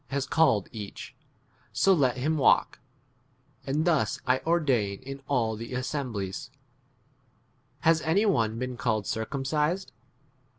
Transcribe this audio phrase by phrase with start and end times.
[0.09, 1.13] GodP lias called each,
[1.71, 2.79] so let him walk;
[3.67, 6.49] and thus I ordain in all 18 the assemblies.
[7.81, 9.91] Has any one been called circumcised